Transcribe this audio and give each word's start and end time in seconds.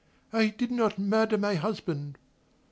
"I 0.33 0.47
did 0.47 0.71
not 0.71 0.97
murder 0.97 1.37
my 1.37 1.53
husband." 1.53 2.17